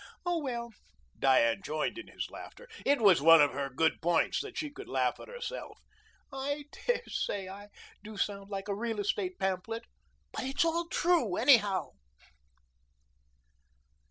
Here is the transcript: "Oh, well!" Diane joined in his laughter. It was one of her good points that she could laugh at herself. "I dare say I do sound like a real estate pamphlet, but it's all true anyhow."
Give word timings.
"Oh, 0.25 0.39
well!" 0.39 0.71
Diane 1.19 1.61
joined 1.61 1.99
in 1.99 2.07
his 2.07 2.27
laughter. 2.31 2.67
It 2.87 3.01
was 3.01 3.21
one 3.21 3.39
of 3.39 3.51
her 3.51 3.69
good 3.69 4.01
points 4.01 4.41
that 4.41 4.57
she 4.57 4.71
could 4.71 4.89
laugh 4.89 5.19
at 5.19 5.27
herself. 5.27 5.77
"I 6.33 6.63
dare 6.87 7.05
say 7.07 7.47
I 7.47 7.67
do 8.03 8.17
sound 8.17 8.49
like 8.49 8.67
a 8.67 8.73
real 8.73 8.99
estate 8.99 9.37
pamphlet, 9.37 9.83
but 10.31 10.43
it's 10.43 10.65
all 10.65 10.87
true 10.87 11.35
anyhow." 11.37 11.89